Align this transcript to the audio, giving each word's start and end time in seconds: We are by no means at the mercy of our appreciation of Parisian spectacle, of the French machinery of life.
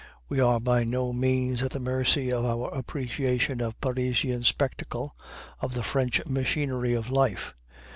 We 0.29 0.39
are 0.39 0.59
by 0.59 0.83
no 0.83 1.13
means 1.13 1.61
at 1.61 1.69
the 1.73 1.79
mercy 1.79 2.31
of 2.31 2.43
our 2.43 2.73
appreciation 2.73 3.61
of 3.61 3.79
Parisian 3.79 4.43
spectacle, 4.45 5.15
of 5.59 5.75
the 5.75 5.83
French 5.83 6.25
machinery 6.25 6.95
of 6.95 7.11
life. 7.11 7.53